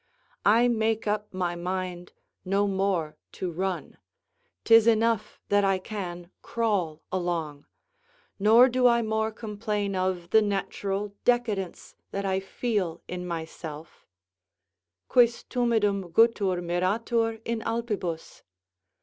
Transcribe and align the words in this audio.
I 0.47 0.67
make 0.67 1.05
up 1.05 1.31
my 1.31 1.55
mind 1.55 2.11
no 2.43 2.65
more 2.65 3.17
to 3.33 3.51
run; 3.51 3.97
'tis 4.63 4.87
enough 4.87 5.39
that 5.49 5.63
I 5.63 5.77
can 5.77 6.31
crawl 6.41 7.03
along; 7.11 7.67
nor 8.39 8.67
do 8.67 8.87
I 8.87 9.03
more 9.03 9.31
complain 9.31 9.95
of 9.95 10.31
the 10.31 10.41
natural 10.41 11.13
decadence 11.23 11.93
that 12.09 12.25
I 12.25 12.39
feel 12.39 13.03
in 13.07 13.27
myself: 13.27 14.07
"Quis 15.07 15.43
tumidum 15.43 16.11
guttur 16.11 16.59
miratur 16.63 17.39
in 17.45 17.61
Alpibus?" 17.61 18.41